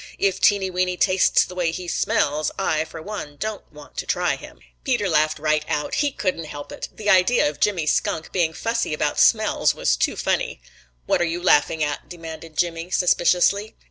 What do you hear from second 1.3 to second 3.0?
the way he smells, I